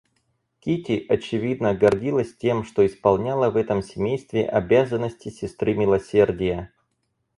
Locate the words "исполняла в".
2.83-3.55